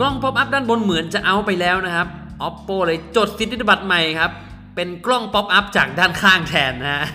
[0.00, 2.08] กล้องป๊อปอัพด้านบนเหมือนจะเอาไปแล้วนะครับ
[2.46, 4.30] oppo เลยจดสิทธิบัตรใหม่ครับ
[4.76, 7.06] เป็นกล้องป๊อปอัพจากด้านข้างแทนนะฮะ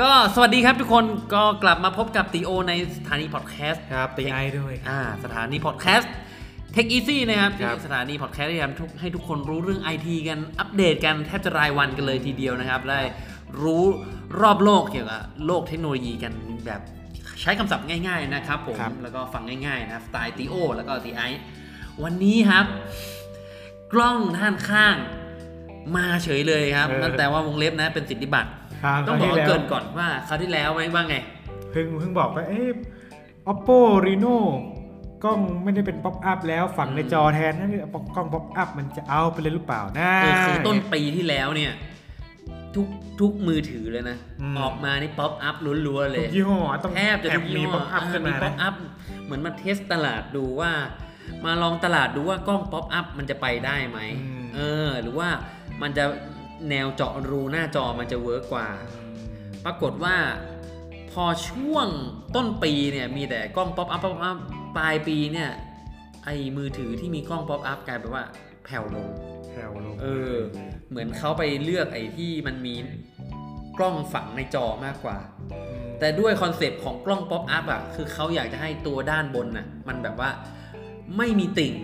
[0.00, 6.12] ก็สวัสดีครับทุกคนก็กลับมาพบกับตีโอในสถานีพอดแคสต์ครับตีไอด้วยอ่าสถานีพอดแคสต์
[6.74, 13.00] Tech Easy นะครับครับที่สถานีพอดแคสต์ที่ทำทุกให้ทุกคนรู้เรื่อง IT กันอัปเดตกันแทบจะรายวันกันเลยทีเดียวนะครับ ได้
[13.62, 13.84] รู้
[14.40, 16.32] รอบโลกเกี่ยวกับโลกเทคโนโลยีกัน
[16.66, 16.80] แบบ
[17.40, 21.22] ใช้คำศัพท์ง่าย ๆ นะครับผมครับแล้วก็ฟังง่ายๆนะสไตล์ตีโอแล้วก็ตีไอ
[22.04, 22.66] วันนี้ครับ
[23.92, 24.96] กล้องด้านข้าง
[25.96, 28.50] มาเฉยเลยครับเออนั่นแต่ว่าวงเล็บนะเป็นสิทธิบัตร
[28.84, 31.16] ครับต้องบอกคราวว่าที่เกริแล้วนก่อนว่าคราวที่แล้วไหมว่าไง
[31.70, 32.70] เพิ่งเพิ่งบอกไปเอ๊ะ
[33.52, 34.36] oppo reno
[35.24, 37.82] กล้องไม่ได้เป็นป๊อปอัพแล้วฝังในจอแทนนั่นคือ
[38.14, 41.72] กล้องป๊อปอัพมันจะเอาไปเลยหรือเปล่านะเออคือต้นปีที่แล้วเนี่ย
[42.74, 42.86] ทุก
[43.20, 48.74] ทุกมือถือเลยนะอืมออกมานี่ป๊อปอัพล้วนๆเลทุยกยี่ห้อต้องแทบจะทุกมียี่ห้ป๊อปอัพขึ้นมาป๊อนะปอัพ
[49.24, 50.72] เหมือนมา test ตลาดดูว่า
[51.44, 55.28] มาลองตลาดดูว่ากล้องป๊อปอัพมันจะไปได้ไหมอืมเออ หรือว่า
[55.82, 56.04] มันจะ
[56.70, 58.68] แนวเจาะรูหน้าจอมันจะ work กว่า
[59.64, 60.16] ปรากฏว่า
[61.12, 61.86] พอช่วง
[62.36, 64.38] ต้นปีเนี่ยมีแต่กล้องป๊อปอัพป๊อปอัพ
[64.76, 65.50] ปลายปีเนี่ย
[66.24, 68.24] ไอ้มือถือที่มีกล้องป๊อปอัพกลายเป็นว่า
[68.64, 69.08] แผ่วลง
[69.50, 70.36] แผ่วลงเออ
[70.90, 72.74] เหมือนเขาไปเลือกไอ้ที่มันมี
[73.78, 75.18] กล้องฝังในจอมากกว่า
[75.86, 80.30] มแต่ด้วยคอนเซปต์ของกล้องป๊อปอัพอะคือเขาอยากจะให้ตัวด้านบนน่ะมันแบบว่า
[81.16, 81.74] ไม่มีติ่ง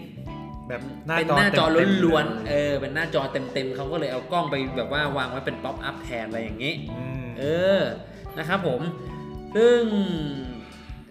[0.69, 0.81] แบบ
[1.19, 7.45] เป็นหน้าจอเต็มๆล้วนๆเออเป็นหน้าจอเต็มๆเขาก็เลยเอากล้องไปแบบว่าวางไว้เป็นป๊อปอัพแทนอะไรอย่างนี้อืมเอ
[7.79, 7.81] อ
[8.39, 8.81] นะครับผม
[9.57, 9.81] ซึ่ง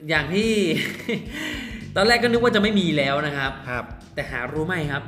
[0.09, 0.52] อย่างที่
[1.95, 5.03] ตอนแรกก็นึกว่าจะไม่มีแล้วนะครับครับ แต่หารู้ไหมครับ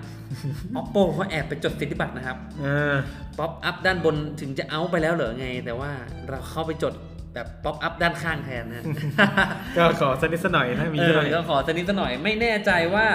[0.80, 2.95] oppo เขาแอบไปจดสิทธิบัตรนะครับเออ
[3.38, 5.92] ป๊อปอัพด้านบนถึงจะเอาไปแล้วเหรอไง แต่ว่า
[6.30, 6.94] เราเข้าไปจด
[7.36, 8.83] แบบป๊อปอัพด้านข้างแทนนะ
[9.78, 13.08] ก็ขอสักนิดสักหน่อยถ้ามีเอสักหอน่อยก็ขอสักนิดสักหน่อยไม่แน่ใจว่า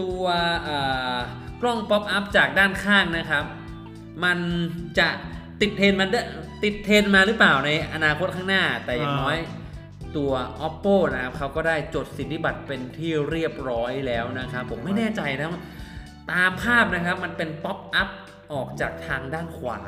[0.00, 0.22] ตัว
[0.62, 0.78] เอ่
[1.14, 1.16] อ
[1.62, 3.44] กล้องป๊อปอัพจากด้านข้างนะครับ
[4.24, 4.38] มัน
[4.98, 5.08] จะ
[5.60, 6.20] ติดเทรนด์มันได้
[6.64, 9.36] ติดเทรนด์มาหรือเปล่าในอนาคตข้างหน้าแต่อย่างน้อย
[10.16, 10.32] ตัว
[10.66, 15.48] oppo นะครับเขาก็ได้จดสิทธิบัตรเป็นที่เรียบร้อยแล้วนะครับ ผมไม่แน่ใจนะ
[16.32, 18.08] ตามภาพนะครับมันเป็นป๊อปอัพ
[18.52, 19.78] ออกจากทางด้านขวา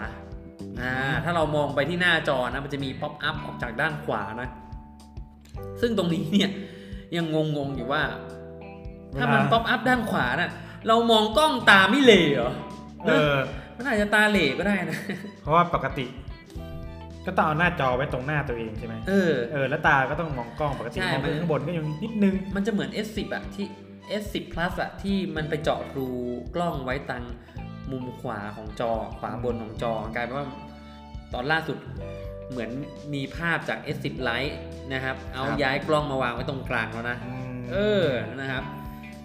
[0.80, 0.92] อ่า
[1.24, 4.48] ถ้าเรามองไปที่หน้าจอนะมันจะมีป๊อปอัพออกจากด้านขวานะ
[5.80, 6.50] ซึ่งตรงนี้เนี่ย
[7.16, 7.26] ยัง
[7.56, 8.02] งงๆอยู่ว่า
[9.18, 10.50] ถ้ามันป๊อปอัพด้านขวาน่ะ
[10.88, 12.52] เรามองกล้องตาไม่เหล่เหรอ
[13.06, 13.34] เออ
[13.76, 14.98] มันอาจจะตาเหล่ก็ได้นะ
[15.42, 16.06] เพราะว่าปกติ
[17.26, 23.66] ก็ต้องเอาหน้าจอไว้ตรงหน้าตัวเองใช่ไหมเออเออแล้วตาก็ต้องมองกล้องปกติใช่มองไปมันข้างบนก็ยังนิดนึง มันจะเหมือน S10 อะที่
[24.22, 26.08] S10 plus อะที่มันไปเจาะรู
[26.54, 27.24] กล้องไว้ตัง
[27.90, 30.46] มุมขวาของจอขวาบนของจอกลายเป็นว่า
[31.32, 31.78] ตอนล่าสุด
[32.50, 32.70] เหมือน
[33.14, 34.54] มีภาพจาก S10 Lite
[34.92, 37.18] นะครับ เอาครับย้ายกล้องมาวางไว้ตรงกลางแล้วนะ
[37.54, 38.06] มเออ
[38.40, 38.64] นะครับ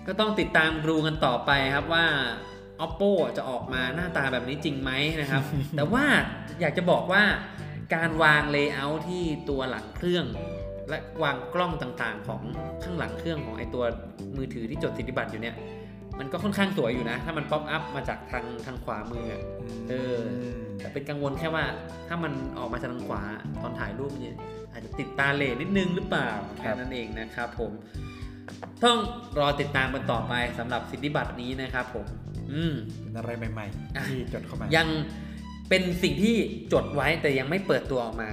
[0.08, 2.06] ก็ต้องติดตามดูกันต่อไปครับว่า
[2.86, 4.92] oppo จะออกมาหน้าตาแบบนี้จริงไหม
[5.22, 5.44] นะครับ
[5.76, 6.06] แต่ว่า
[6.62, 7.24] อยากจะบอกว่า
[7.96, 10.26] การวาง layout ที่ตัวหลังเครื่อง
[10.90, 12.42] และวางกล้องต่างๆ ของ
[12.84, 13.84] ข้างหลังเครื่องของไอตัว
[14.38, 15.56] มือถือที่จดสิทธิบัตรอยู่เนี่ย
[16.20, 19.44] มันก็ค่อนข้างสวยอยู่นะ ถ้ามันป๊อปอัพมาจากทางทางขวามืออะ
[19.90, 20.20] เออ
[20.80, 21.64] แต่เป็นกังวลแค่ว่า
[22.08, 23.22] ถ้ามันออกมาจากทางขวา
[23.62, 24.36] ตอนถ่ายรูปเนี่ย
[24.72, 26.30] อาจจะติดตาเหล่นิดนึงหรือเปล่า
[26.60, 27.72] แค่นั้นเองนะครับผม
[28.84, 28.98] ต้อง
[29.40, 32.06] รอติดตามกันต่อไปสำหรับสิทธิบัตรนี้นะครับผม
[32.52, 33.66] อืมเป็นอะไรใหม่
[33.96, 34.88] อะๆที่จดเข้ามายัง
[35.70, 36.36] เป็นสิ่งที่
[36.74, 38.30] จดไว้แต่ยังไม่เปิดตัวออกมา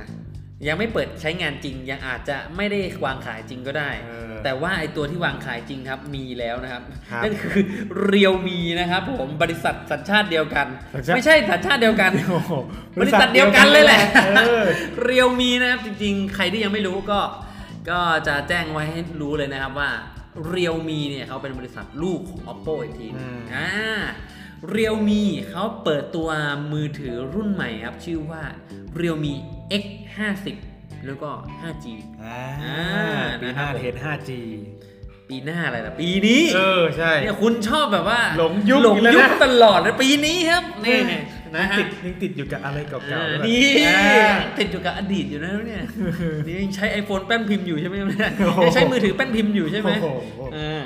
[0.68, 7.62] ยังไม่เปิดใช้งานจริง ยังอาจจะไม่ได้วางขายจริงก็ได้เออแต่ว่าไอตัวที่วางขายจริงครับมีแล้วนะครับครับ นั่นคือ
[8.04, 12.52] เรียวมีนะครับผมบริษัทสัญชาติเดียวกันสัญชาติไม่ใช่สัญชาติเดียวกันโอ้โห
[13.00, 14.02] บริษัทเดียวกันเลยแหละ
[14.46, 14.66] เออ
[15.02, 17.20] เรียวมีนะครับจริง ๆ ใครที่ยังไม่รู้ก็
[17.90, 19.90] ก็จะแจ้งไว้ให้รู้เลยนะครับว่า
[20.48, 23.70] เรียวมีเนี่ยเขาเป็นบริษัทลูกของ oppo อีกทีอืมอ่า
[24.70, 26.28] เรียวมีเขาเปิดตัว
[26.72, 28.42] มือถือรุ่นใหม่ครับ ชื่อว่า
[28.96, 29.34] เรียวมี
[29.80, 29.84] X
[30.18, 31.30] 5 0แล้วก็
[31.62, 31.86] 5G
[32.22, 33.06] อ่าอ่า
[33.42, 34.30] ปีนะหครัน้าบผมเทน 5G
[35.28, 40.98] ปีหน้าอะไรล่ะ ปีนี้เออใช่เนี่ยคุณชอบแบบว่าหลงยุคหลงอีกแล้วยุคนะตลอดนะปีนี้ครับนี่
[41.56, 45.82] นะฮะติดยังติดอยู่กับอะไรเก่าๆอ่าด้วยนี่อ่าติดอยู่กับอดีตอยู่นะเนี่ย
[46.46, 50.82] นี่ยังใช้ iPhone แป้นพิมพ์อยู่ใช่ไหมเนี่ยโอ้โหยังใช้มือถือแป้นพิมพ์อยู่ใช่ไหมโอ้โหอ่า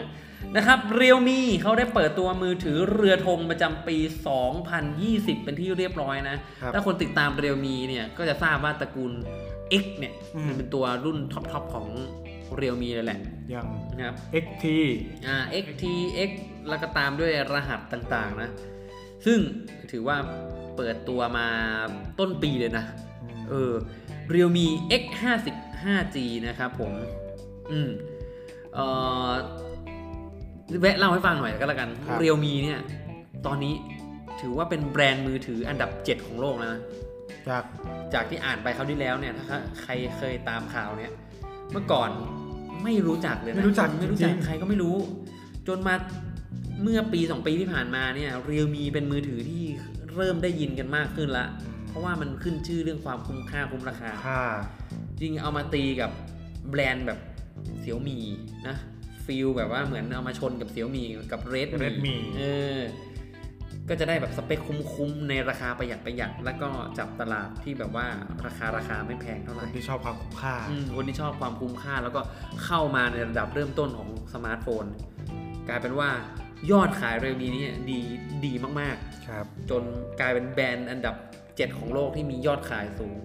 [0.57, 3.97] นะครับเรียวมีเขาได้เปิดตัวมือถือเรือธงประจำปี
[4.71, 9.13] 2020 เป็นที่เรียบร้อยนะครับถ้าคนติดตามเรียวมีเนี่ยก็จะทราบว่าตระกูล
[9.83, 11.89] X เนี่ยอืมมันเป็นตัวรุ่นท็อปๆของ
[12.57, 13.21] เรียวมีเลยแหละ
[13.51, 14.65] อย่างนะครับ XT
[15.27, 15.85] อ่า XT
[16.29, 16.31] X
[16.69, 18.51] แล้วก็ตามด้วยรหัสต่างๆนะ
[19.27, 19.39] ซึ่ง
[19.93, 20.17] ถือว่า
[20.77, 21.49] เปิดตัวมา
[22.19, 22.85] ต้นปีเลยนะ
[23.51, 23.73] เออ
[24.33, 24.67] Realme
[25.01, 26.93] X 5 5 G นะครับผม
[27.71, 27.91] อืม
[28.75, 28.87] เอ่
[29.29, 29.31] อ
[30.81, 32.81] แวะเล่าให้ฟังหน่อยก็แล้วกันครับเรียวมีเนี่ย
[33.47, 33.75] ตอนนี้
[34.41, 36.83] ถือว่าเป็นแบรนด์มือถืออันดับ 7 ของโลกแล้วนะ
[37.49, 37.65] จาก
[38.15, 41.13] จากที่อ่านไปคราวที่แล้วเนี่ย ถ้าใครเคยตามข่าวเนี่ย
[41.73, 42.11] เมื่อก่อน
[42.85, 44.97] ไม่รู้จักเลยนะ ไม่รู้จักไม่รู้จจัริกงใครก็ไม่รู้
[45.69, 45.95] จนมา
[46.83, 49.65] เมื่อปีสองปีที่ผ่านมาเนี่ย เรียวมีเป็นมือถือที่
[50.17, 51.47] เริ่มได้ยินกันมากขึ้นละ
[51.89, 54.43] เพราะว่ามันขึ้นชื่อเรื่องความคุ้มค่าคุ้มราคาค่า
[55.21, 56.11] จริงเอามาตีกับ
[56.71, 57.19] แบรนด์แบบ
[57.81, 58.19] เสี่ยวมี
[58.69, 58.77] นะ
[59.27, 62.43] ฟีลแบบว่าเหมือนเอามาชนกับเสี่ยวมีกับเรด Redmi เอ
[62.79, 62.81] อ
[63.89, 66.69] ก็จะได้แบบสเปคคุ้มๆ ในราคาประหยัดประหยัด แล้วก็
[66.99, 68.07] จับตลาดที่แบบว่า
[68.47, 72.21] ราคาราคาไม่แพงเท่าไหคร่นที่ชอบความคุ้มค่าอืมคนที่ชอบความคุ้มค่า แล้วก็
[72.65, 74.85] เข้ามาในระดับเริ่มต้นของสมาร์ทโฟน
[75.69, 76.11] กลายเป็นว่า
[76.71, 78.01] ยอดขายเร็วนี้เนี่ยดี
[78.45, 78.97] ดีมาก
[79.29, 79.83] ครับๆจน
[80.21, 81.15] กลายเป็นแบรนด์อันดับ
[81.47, 83.17] 7 ของโลกที่มียอดขายสูง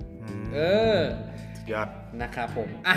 [0.42, 0.60] มเอ
[0.98, 1.00] อ
[1.56, 1.90] สุดยอด
[2.22, 2.96] นะครับผมอะ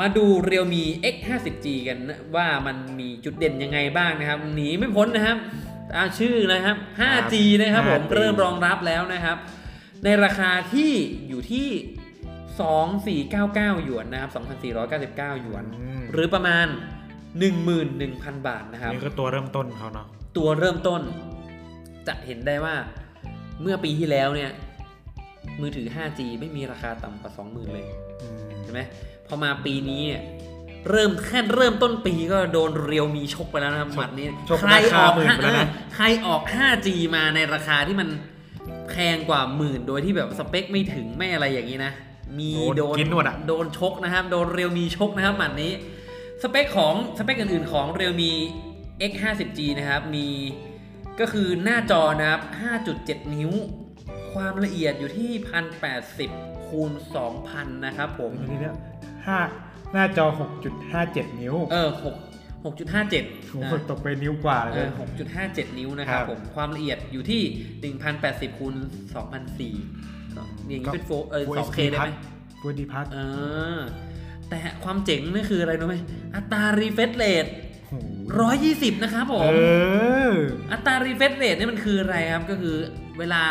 [0.00, 5.38] มาดู Realme X 5 0 G กันนะว่ามันมีจุดเด่นยังไงบ้างนะครับหนีไม่พ้นนะครับ
[5.92, 9.36] ตามชื่อนะครับ 5G นะครับผม 5G เริ่มรองรับแล้วนะครับ
[10.04, 10.92] ในราคาที่
[11.28, 11.68] อยู่ที่
[13.28, 14.30] 2499 หยวนนะครับ
[14.86, 16.66] 2,499 หยวน อืม หรือประมาณ
[17.76, 20.06] 11,000 บาทนะครับ นี่ก็ตัวเริ่มต้นเขาเนาะ
[20.36, 21.00] ตัวเริ่มต้น
[22.08, 22.74] จะเห็นได้ว่า
[23.62, 24.50] เมื่อปีที่แล้วเนี่ย
[25.60, 27.86] มือถือ 5G ไม่มีราคาต่ำกว่า 20,000 เลย
[28.22, 28.80] อืมใช่ไหม
[29.28, 30.22] พอมาปีนี้เนี่ย
[30.90, 38.08] เริ่มแค่เริ่มต้นปีก็โดนเรียวมีชกไปแล้วนะครับหมัดนี้ชกใครราอคาอกหมื่นไปแล้วนะเออใครออก 5G มาในราคาที่มัน
[38.88, 41.92] แพงกว่าหมื่นโดยที่แบบสเปคไม่ถึงไม่อะไรอย่างนี้นะ
[42.38, 45.72] มีโดนกินหมดอะโดนชกนะครับ โดนเรียวมีชกนะครับหมัดนี้
[46.42, 48.32] สเปคของสเปคอื่นๆของเรียวมี
[49.10, 50.26] X 5 0 G นะครับ มี
[51.20, 52.40] ก็คือหน้าจอนะครับ
[52.86, 53.50] 5.7 นิ้ว
[54.32, 55.30] ความละเอียดอยู่ที่
[55.98, 56.92] 1080คูณ
[57.38, 58.32] 2,000 นะครับผม
[59.28, 59.42] ทีนี้
[59.92, 60.26] เนี่ยห้าหน้าจอ
[60.82, 62.16] 6.57 นิ้ว เออหก
[62.64, 67.42] หกจุดห้าเจ็ดโอ้โหตกไปนิ้วกว่าเลเอยอหกจุดห้าเจ็ดนิ้วนะครับครับผม ความละเอียดอยู่ที่
[67.80, 68.74] หนึ่งพันแปดสิบคูณ
[69.14, 69.74] สองพันสี่
[70.68, 72.10] อย่างนี้เป็นโฟเออ Full สองเค HD ได้ไหม
[72.60, 73.18] ฟูดีพัทเอ
[73.76, 73.78] อ
[74.48, 75.96] แต่ความเจ๋งนี่คืออะไรรู้ไหม
[76.34, 77.46] อัตรา refresh rate
[78.40, 80.34] ร้อยยี่สิบนะครับผเอมอ
[80.72, 82.76] อัตรา refresh rate นี่มันคืออะไรครับ ก็คือ
[83.18, 83.42] เวลา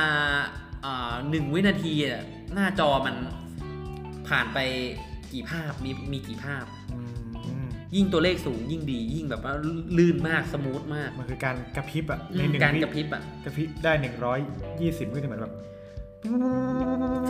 [0.85, 2.23] อ่าหนึ่งวินาทีอะ
[2.53, 3.15] หน้าจอมัน
[4.27, 4.59] ผ่านไป
[5.33, 7.00] กี่ภาพมีมีกี่ภาพอื
[7.65, 9.53] มยิ่งตัวเลขสูงยิ่งดี ยิ่งแบบว่า
[9.97, 13.91] ลื่นมาก smooth มาก มันคือการกระพริบอะในหนึ่งการวิกระพริบอะกระพริบได้
[14.53, 15.53] 120ก็จะเหมือนแบบ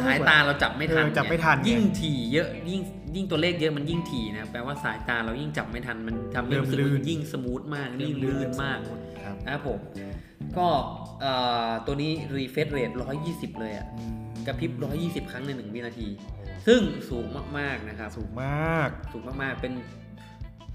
[0.01, 2.81] สายตาเราจับไม่ทันเออจับไม่ทันไงยิ่งถี่เยอะยิ่ง
[3.15, 8.79] ยิ่งตัวเลขเยอะมันยิ่งถี่นะแปลว่าสายตาเรายิ่งจับไม่ทันมันทำให้รู้สึกว่ายิ่ง smooth มากยิ่งลื่นมาก
[9.23, 9.79] ครับนะครับผม
[10.57, 10.67] ก็
[11.21, 11.33] เอ่
[11.67, 12.91] อตัวนี้ refresh rate
[13.25, 14.13] 120 เลยอะอืม
[14.47, 14.71] กระพริบ
[15.25, 16.07] 120 ครั้งใน 1 วินาที
[16.67, 17.25] ซึ่งสูง
[17.59, 19.73] มากๆนะครับ สูงมาก สูงมากๆ เป็น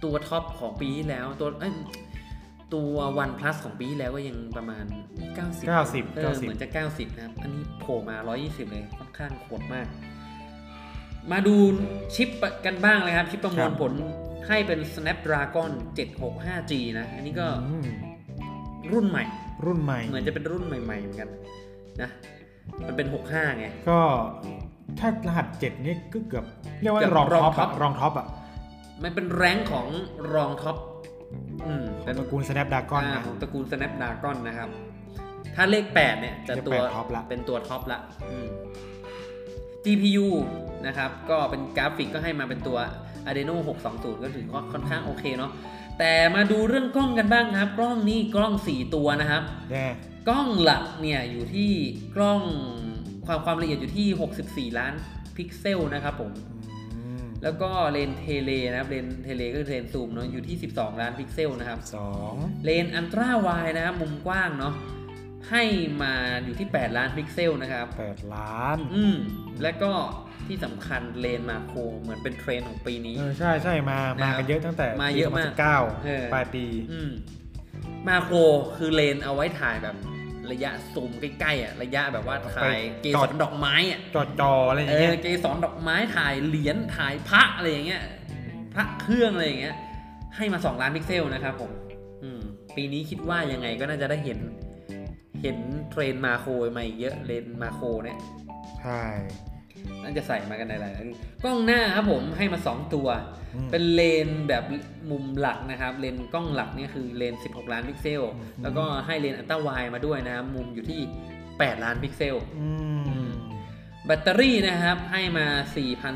[0.04, 1.74] ตัวท็อปของปีที่แล้วตัวเอ้ย
[2.74, 4.84] ตัว One Plus ของปีที่แล้วก็ยังประมาณ
[5.36, 9.86] 90 90เออเหมือนจะ 90 นะครับ อันนี้โผล่มา 120 เลยค่อนข้างโหดมาก
[11.32, 11.54] มาดู
[12.14, 12.28] ชิป
[12.64, 13.92] กันบ้างเลยครับ ชิปประมวลครับผล
[14.48, 17.88] ให้เป็น Snapdragon 765G นะ อันนี้ก็อืม
[18.92, 19.24] รุ่นใหม่
[19.64, 21.28] รุ่นใหม่ เหมือนจะเป็นรุ่นใหม่ๆเหมือนกัน
[22.02, 22.10] นะ
[22.86, 24.00] มันเป็น 65 ไง ก็
[24.98, 26.44] ถ้ารหัส7นี่ก็เกือบ
[26.82, 28.26] เรียกว่าเกือบรองรองท็อปท็ออะปรอง top อะ
[29.02, 29.86] มันเป็น rank ของ
[30.34, 30.76] รอง top
[31.66, 34.68] อืมขอเป็งนตระกูล Snapdragon อ่านะของตระกูล Snapdragon นะครับ
[35.54, 37.98] ถ้าเลข 8 เนี่ย จะเลขตัว8 top ละเป็นตัว top ละ
[38.30, 38.46] อืม
[39.84, 40.26] GPU
[40.86, 42.78] นะครับ ก็เป็นกราฟิกก็ให้มาเป็นตัว
[43.28, 43.56] Adreno
[43.88, 45.50] 620 ก็ถือว่าค่อนข้างโอเคเนาะ
[45.98, 49.42] แต่มาดูเรื่องกล้องกันบ้างครับ กล้องนี่กล้อง 4 ตัวนะครับ
[49.72, 49.86] แน่
[50.28, 51.70] กล้องหลักเนี่ยอยู่ที่
[52.16, 52.42] กล้อง
[53.26, 54.92] ความความละเอียดอยู่ที่ 64 ล้าน
[55.36, 56.32] พิกเซลนะครับผม
[56.94, 64.74] อืมแล้วก็เลนส์ tele นะครับเลนส์ tele ก็คือเลนส์ซูมเนาะอยู่ที่ 12 ล้านพิกเซลนะครับสองเลนส์ ultra wide นะครับมุมกว้างเนาะ
[65.50, 65.62] ให้
[66.02, 66.14] มา
[66.44, 69.16] อยู่ที่ 8 ล้านพิกเซลนะครับแปดล้าน อืม
[69.62, 69.92] และก็
[70.46, 77.10] ที่สำคัญเลนส์ macro เหมือนเป็นเทรนด์ของปีนี้ เออ ใช่ใช่มานะครัมาบกันเยอะตั้งแต่มาเยอะมากเก้าเออปลายปี อืม
[78.08, 78.36] macro
[78.76, 79.96] คือเลนส์เอาไว้ถ่ายแบบ
[80.52, 88.02] ระยะซูมใกล้ๆอะระยะแบบว่าถ่ายเกสรดอกไม้อะจอจออะไรอเอย่างเงี้อยเกสรดอกไม้ถ่ายเหรียญถ่ายพระอะไรอย่างเงี้ย
[88.74, 89.76] พระเครื่องอะไรอย่างเงี้ย
[90.36, 91.70] ให้มา 2 ล้านพิกเซลนะครับผม
[92.22, 92.40] อืม
[92.76, 94.38] ปีนี้คิดว่ายังไงก็น่าจะได้เห็น
[95.42, 95.56] เห็น
[95.90, 98.18] เทรนด์มาโครมาอีกเยอะเลนส์ macro เนี่ย
[98.80, 99.02] ใช่
[100.02, 101.08] น่าจะใส่มากันหลายๆอัน
[101.42, 103.08] กล้องหน้าครับผมให้มา 2 ตัว
[103.54, 104.64] อืมเป็นเลนส์แบบ
[105.10, 108.22] มุมหลักนะครับ เลนส์กล้องหลักเนี่ยคือเลนส์16 ล้านพิกเซล
[108.62, 111.00] แล้วก็ให้เลนส์ ultra wide มาด้วยนะครับ มุมอยู่ที่
[111.42, 112.68] 8 ล้านพิกเซลอื
[113.24, 113.28] ม
[114.06, 115.46] แบตเตอรี่นะครับให้มา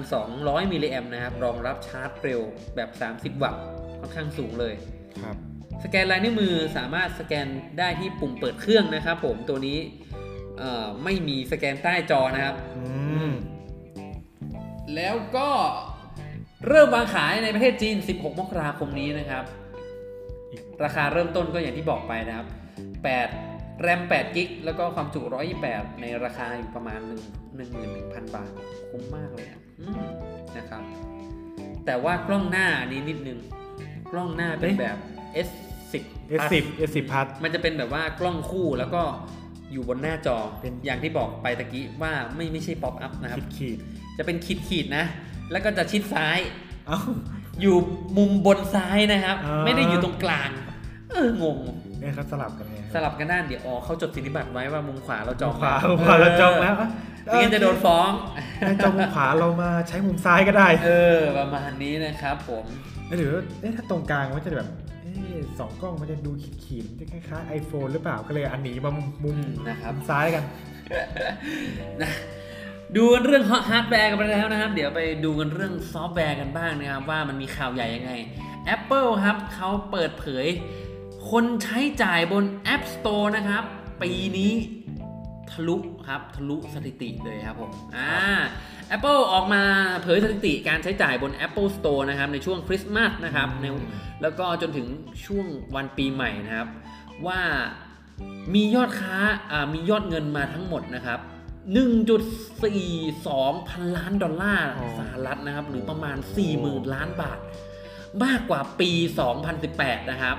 [0.00, 2.40] 4,200 มิลลิแอมป์นะครับ รองรับชาร์จเร็ว
[2.76, 2.90] แบบ
[3.37, 3.62] 30 วัตต์
[4.00, 4.75] ค่อนข้างสูงเลย
[5.23, 5.37] ครับ
[5.85, 7.46] สแกนลายนิ้วมือสามารถสแกน
[7.78, 9.78] ได้ที่ปุ่มเปิดเครื่องนะครับผมตัวนี้
[10.58, 12.85] เอ่อไม่มีสแกนใต้จอนะครับอื
[13.28, 13.30] ม
[14.95, 15.49] แล้วก็
[16.66, 19.45] เริ่มวางขายในประเทศจีน 16 มกราคมนี้นะครับ
[20.85, 22.47] ราคาเริ่มต้นก็อย่างที่บอกไปนะครับ
[23.14, 25.21] 8แรม8กิกแล้วก็ความจุ
[25.61, 27.00] 128 ในราคาอยู่ประมาณ
[27.57, 28.50] 1 11,000 บาท
[28.90, 30.02] คุ้มมากเลยอะอืม
[30.57, 30.83] นะครับ
[31.87, 33.38] แต่ว่ากล้องหน้าอันนี้นิดนึง
[34.12, 34.97] กล้องหน้าเป็นแบบ
[35.47, 35.95] S10
[36.40, 39.02] S10 S10 พัทมันจะเป็นแบบว่ากล้องคู่แล้วก็
[39.73, 43.78] อยู่บนหน้าจอเป็นอย่างที่บอกไปตะกี้ว่าไม่ไม่ใช่ pop-up นะครับขีดขีด
[44.18, 45.04] จะเป็นขีดขีดๆนะ
[45.52, 46.99] แล้วก็จะชิดซ้ายๆเอ้า
[47.61, 47.76] อยู่
[48.16, 50.50] มุมบนซ้ายนะครับ อ่า ไม่ได้อยู่ตรงกลาง
[51.11, 51.58] เอองง
[52.00, 55.75] เนี่ยเขาสลับกันไงสลับกันด้านเดี๋ยวอ๋อเขาจดสิทธิบัตรไว้ว่ามุมขวาเราจองขวา
[56.06, 56.75] ขวาเราจองแล้ว
[57.26, 58.11] เไม่งั้นจะโดนฟ้อง
[58.58, 62.64] ให้จองมุมขวาเรามาใช้มุมซ้ายก็ได้เออ ประมาณนี้นะครับผม
[63.18, 64.68] หรือเอ๊ะถ้าตรงกลางมันจะแบบ
[65.02, 70.44] เอ๊ะสองกล้องมันจะดูขีดขีดๆมันจะคล้ายๆ iPhone หรือเปล่าก็เลยอันหนีมามุมมุมนะครับ มุมซ้ายกัน
[72.02, 72.11] นะ
[72.97, 78.12] ดูกันเรื่องฮาร์ดแวร์กันไปแล้วนะครับ เดี๋ยวไปดูกันเรื่องซอฟต์แวร์กันบ้างนะครับ ว่ามันมีข่าวใหญ่ยังไง
[78.75, 80.47] Apple ครับเขาเปิดเผย
[81.31, 83.64] คนใช้จ่ายบน App Store นะครับ
[84.02, 84.52] ปีนี้
[85.50, 85.76] ทะลุ
[86.09, 88.11] ครับทะลุสถิติเลยครับผมอ่า
[88.97, 89.62] Apple ออกมา
[90.02, 93.49] เผยสถิติการใช้จ่ายบน Apple Store นะครับ ในช่วงคริสต์มาสนะครับ
[94.23, 94.87] แล้วก็จนถึง
[95.26, 96.69] ช่วงวันปีใหม่นะครับ
[97.26, 97.40] ว่า
[98.55, 99.16] มียอดค้า
[99.50, 101.21] อ่ามียอดเงินมาทั้งหมดนะครับ
[101.75, 106.16] 1.42 พันล้านดอลลาร์อ๋อสหรัฐนะครับ หรือประมาณ
[106.56, 107.38] 40,000 ล้านบาท
[108.25, 108.90] มากกว่าปี
[109.50, 110.37] 2018 นะครับ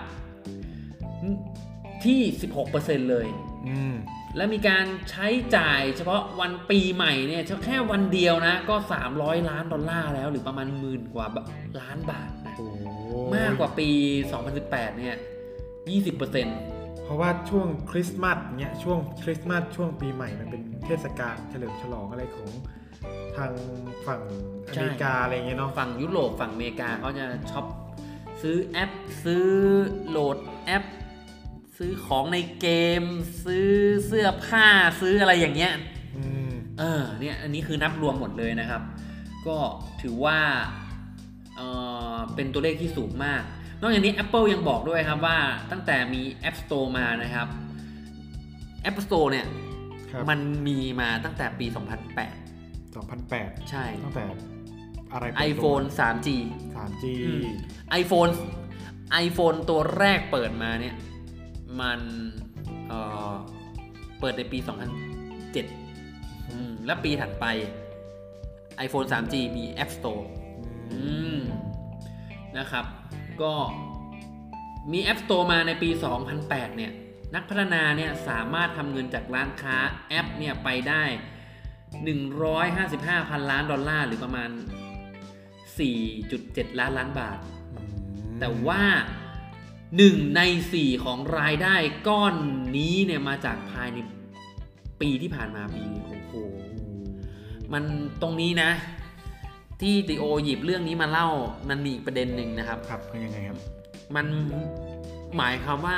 [2.06, 2.22] ที่
[2.66, 3.28] 16%เลย
[3.68, 3.96] อืม
[4.36, 8.76] และมีการใช้จ่ายเฉพาะวันปีใหม่เนี่ยแค่วันเดียวนะ ก็
[9.12, 11.26] 300 ล้านดอลลาร์แล้ว หรือประมาณหมื่นกว่า
[11.82, 12.68] ล้านบาทนะโอ้
[13.36, 13.90] มากกว่าปี
[14.44, 15.16] 2018 เนี่ย
[15.98, 16.77] 20%
[17.08, 22.50] เพราะว่าช่วงคริสต์มาสเนี่ยช่วงคริสต์มาสช่วงปีใหม่มันเป็นเทศกาลเฉลิมฉลองอะไรของ
[23.38, 23.52] ทาง
[24.08, 24.22] ฝั่ง
[24.68, 27.66] อเมริกาอะไรเงี้ยเนาะฝั่งยุโรปฝั่งอเมริกาเขาจะช็อป
[28.42, 28.92] ซื้อแอป
[29.24, 29.48] ซื้อ
[30.10, 30.84] โหลดแอป
[31.78, 32.68] ซื้อของในเก
[33.02, 33.04] ม
[33.46, 33.70] ซื้อ
[34.08, 34.68] เสื้อผ้า
[35.02, 35.74] ซื้ออะไรอย่างเงี้ย
[36.18, 38.82] อืมเออเนี่ยอันนี้คือนับรวมหมดเลยนะครับ
[39.48, 39.58] ก็
[40.02, 40.40] ถือว่า
[41.56, 41.62] เอ
[42.16, 43.44] อเป็นตัวเลขที่สูงมาก
[43.82, 45.38] นอกจากนี้ Apple ยังบอกด้วยครับว่า
[45.72, 47.48] ตั้งแต่มี App Store มานะครับ
[48.90, 49.46] App Store เนี่ย
[50.12, 51.66] ครับมันมีมาตั้งแต่ปี
[52.48, 54.24] 2008 2008 ใช่ ตั้งแต่
[55.12, 56.28] อะไรเปิดตัว iPhone 3G
[56.76, 57.46] 3G อืม
[58.02, 58.32] iPhone
[59.26, 60.96] iPhone ตัวแรกเปิดมาเนี่ย
[61.82, 62.00] มัน
[62.88, 63.00] เอ่
[63.32, 63.34] อ
[64.20, 64.60] เปิดในปี
[65.34, 67.46] 2007อืมและปีถัดไป
[68.86, 70.24] iPhone 3G มี App Store
[70.92, 71.00] อื
[71.36, 71.40] ม
[72.58, 72.86] นะครับ
[73.44, 73.54] ก็
[74.92, 75.90] มี App Store มาในปี
[76.34, 76.92] 2008 เนี่ย
[77.36, 79.78] นักพัฒนาเนี่ยสามารถทำเงินจากร้านค้า
[80.10, 81.04] แอปเนี่ยไปได้
[81.98, 84.50] 155 พันล้านดอลลาร์ หรือประมาณ
[85.86, 87.40] 4.7 ล้านล้านบาท
[87.74, 88.84] อืมแต่ว่า
[89.98, 90.42] หนึ่งใน
[90.74, 91.76] สี่ของรายได้
[92.08, 92.36] ก้อน
[92.78, 93.98] นี้เนี่ยมาจากภายใน
[95.02, 96.34] ปีที่ผ่านมาปีนี้โอ้โห
[97.74, 97.84] มัน
[98.22, 98.72] ตรงนี้นะ
[99.82, 101.28] ที่ติโอหยิบเรื่องนี้มาเล่า
[101.70, 103.58] มันมีอีกประเด็นหนึ่งนะครับ ครับเป็นยังไงครับ
[104.16, 104.26] มัน
[105.38, 105.98] หมายความว่า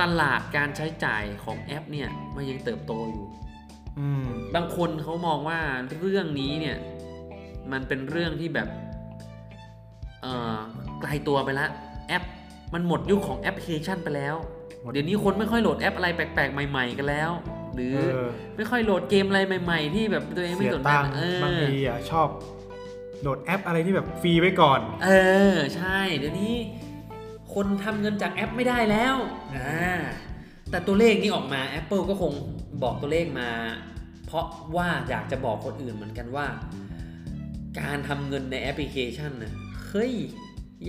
[0.00, 3.24] ตลาดการใช้จ่ายของแอปเนี่ยมันยังเติบโตอยู่
[3.98, 5.58] อืมบางคนเขามองว่า
[6.00, 6.76] เรื่องนี้เนี่ย
[7.72, 8.68] มันเป็นเรื่องที่แบบ
[10.22, 10.58] เอ่อ
[11.00, 11.66] ไกลตัวไปละ
[12.08, 12.22] แอป
[12.74, 14.36] มันหมดยุคของแอปพลิเคชันไปแล้ว
[14.82, 17.30] หมดเดี๋ยวนี้คนไม่ค่อยโหลดแอปอะไรแปลกๆ ใหม่ ๆ กันแล้ว
[17.74, 22.28] หรือเออไม่ค่อยโหลดเกมอะไรใหม่ ๆ ที่แบบตัวเองไม่เสียสนใจตังค์เออบางทีอะชอบ
[23.22, 25.10] โหลดแอปอะไรที่แบบฟรีไว้ก่อน เอ
[25.54, 26.54] อ ใช่ เดี๋ยวนี้
[27.54, 29.16] คนทำเงินจากแอปไม่ได้แล้ว
[29.56, 29.94] อ่า
[30.70, 32.32] แต่ตัวเลขนี้ออกมา Apple ก็คง
[32.82, 33.50] บอกตัวเลขมา
[34.26, 36.46] เพราะว่าอยากจะบอกคนอื่นเหมือนกันว่า
[37.80, 39.52] การทำเงินในแอปพลิเคชันนะ
[39.88, 40.12] เฮ้ย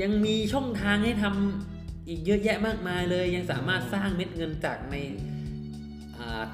[0.01, 4.95] ยังมีช่องทางให้ทำอีกเยอะแยะมากมายเลย ยังสามารถสร้างเม็ดเงินจากใน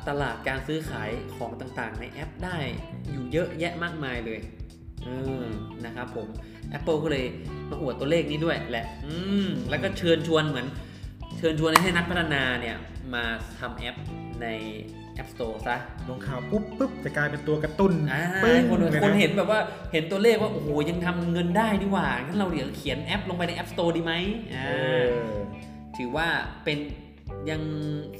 [0.07, 2.57] ตลาดการซื้อขายของต่างๆ ในแอปได้
[3.11, 4.39] อยู่เยอะแยะมากมายเลย
[5.05, 5.09] เอ
[5.43, 5.45] อ
[5.85, 6.27] นะครับผม
[6.77, 7.25] Apple ก็เลย
[7.69, 9.15] มาอวดตัวเลขนี้ด้วยแหละ อื
[9.45, 10.67] มแล้วก็เชิญชวนเหมือน
[11.37, 12.77] เชิญชวนให้นักพัฒนาเนี่ย
[13.13, 13.23] มา
[13.59, 13.95] ทำแอป
[14.41, 14.47] ใน
[15.21, 15.77] App Store ซะ
[16.09, 19.59] ลงข่าวปุ๊บปุ๊บจะกลายเป็นตัวกระตุ้นอ่าปึ้งคนเลยะคนเห็นแบบว่า
[19.93, 24.13] เห็นตัวเลขว่า โอ้โห ยังทำเงินได้นี่หว่า งั้นเราเดี๋ยวเขียนแอปลงไปใน App Store ดีไหม
[24.53, 24.71] อ่าเอ
[25.09, 25.11] อ
[25.97, 26.27] ถือว่า
[26.63, 26.77] เป็น
[27.49, 27.61] ยัง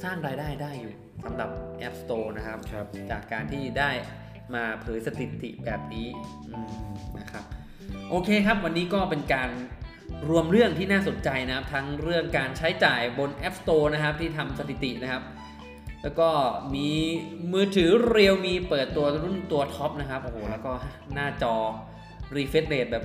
[0.02, 0.92] สร้างรายได้ได้อยู่
[1.24, 1.50] สำหรับ
[1.86, 3.90] App Store นะครับครับจากการที่ได้
[4.54, 6.06] มาเผยสถิติแบบนี้
[6.48, 6.68] อืม
[7.18, 7.44] นะครับ
[8.10, 9.50] โอเคครับ วันนี้ก็เป็นการ
[10.30, 15.22] รวมเรื่องที่น่าสนใจนะครับ ทั้งเรื่องการใช้จ่ายบน App Store นะครับ ที่ทำสถิตินะครับ
[16.02, 16.28] แล้วก็
[16.74, 16.90] มี
[17.52, 20.72] มือถือเรียวมีเปิดตัวรุ่นตัวท็อปนะครับโอ้โหแล้วก็
[21.14, 21.54] หน้าจอ
[22.36, 23.04] refresh rate แบบ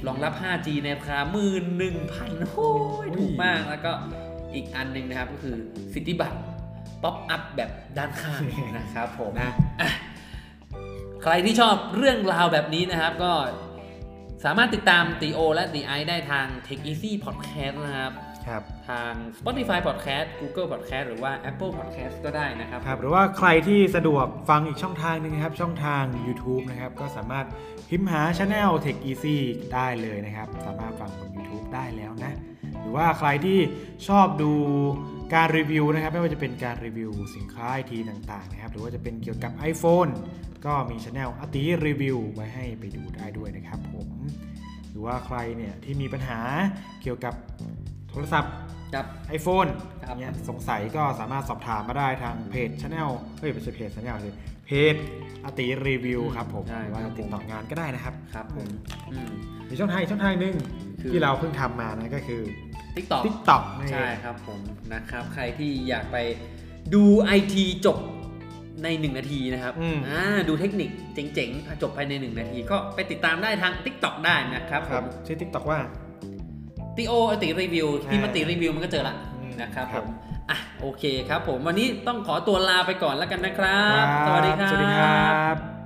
[0.00, 2.70] 120 รองรับ 5G ในราคาหมื่นหนึ่งพันโอ้
[3.04, 3.92] ยถูกมาก แล้วก็
[4.54, 5.54] อีกอันหนึ่งนะครับก็คือ
[5.94, 6.38] สิทธิบัตร
[7.02, 8.40] pop-up แบบด้านข้าง
[8.76, 9.90] นะครับผมนะอะ
[11.22, 13.32] ใครที่ชอบเรื่องราวแบบนี้นะครับก็
[14.44, 18.12] สามารถติดตามตีโอและตีไอได้ทาง Tech Easy Podcast นะครับ
[18.46, 27.46] ครับทาง Spotify Podcast Google Podcast หรือว่า Apple Podcast ก็ได้นะครับครับ หรือว่าใครที่สะดวกฟังอีกช่องทางหนึงนะครับ ช่องทาง YouTube นะครับ ก็สามารถ
[27.88, 29.36] พิมพ์หา Channel Tech Easy
[29.74, 32.38] ได้เลยนะครับ สามารถฟังบน YouTube ได้แล้วนะ
[32.80, 33.58] หรือว่าใครที่
[34.08, 34.52] ชอบดู
[35.34, 40.10] การรีวิวนะครับไม่ว่าจะเป็นการรีวิวสินค้าไอทีต่างๆนะครับหรือว่าจะเป็นเกี่ยวกับ iPhone
[40.66, 44.08] ก็มี Channel อติรีวิวไว้ให้ไปดูได้ด้วยนะครับผม
[44.90, 46.40] หรือว่าใครเนี่ยที่มีปัญหา
[47.02, 47.34] เกี่ยวกับ
[48.08, 48.54] โทรศัพท์
[48.94, 49.06] ครับ
[49.38, 49.70] iPhone
[50.08, 54.30] ครับเนี่ยสงสัยก็สามารถสอบถามมาได้ทางเพจ Channel เฮ้ยไม่ใช่เพจ Channel สิ
[54.66, 54.94] เพจ
[55.44, 58.68] อติรีวิวครับผมใช่หรือว่าครับผมติดต่องานก็ได้นะครับครับผม
[59.10, 59.30] อืม
[59.68, 60.56] มีช่องทางอีกช่องทางหนึ่ง
[61.00, 62.42] คือที่เราเพิ่งทำมานะก็คือ
[62.96, 64.60] TikTok TikTok นี่นใช่ครับผม
[64.94, 66.16] นะครับ ใครที่อยากไป
[66.94, 67.02] ดู
[67.38, 67.54] IT
[67.86, 67.98] จบ
[68.82, 75.78] ใน 1 นาทีนะครับอืมอ่าดูเทคนิคเจ๋งๆ จบภายใน 1 นาที ก็ไปติดตามได้ทาง TikTok ได้นะครับคผรับมชื่อ TikTok ว่า
[76.96, 80.06] ติโอติรีวิวใช่พี่มาติรีวิวมันก็เจอละอืมนะครับคผรับม
[80.50, 85.79] อะโอเคครับผมวันนี้ต้องขอตัวลาไปก่อนแล้วกันนะครับครับสวัสดีครับสวัสดีครับ